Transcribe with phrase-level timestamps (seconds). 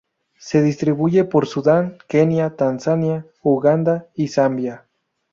[0.39, 4.85] Se distribuye por Sudán, Kenia, Tanzania, Uganda y Zambia.